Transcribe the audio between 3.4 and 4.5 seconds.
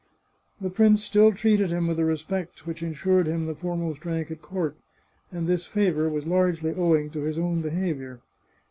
the foremost rank at